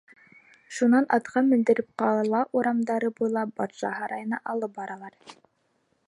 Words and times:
Шунан 0.75 1.03
атҡа 1.17 1.41
мендереп, 1.49 1.89
ҡала 2.03 2.41
урамдары 2.61 3.11
буйлап 3.19 3.51
батша 3.61 3.91
һарайына 3.99 4.41
алып 4.55 4.75
баралар. 4.79 5.21